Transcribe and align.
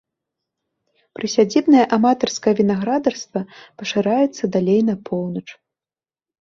Прысядзібнае 1.19 1.83
аматарскае 1.99 2.55
вінаградарства 2.61 3.39
пашыраецца 3.79 4.43
далей 4.59 4.81
на 4.93 4.99
поўнач. 5.11 5.47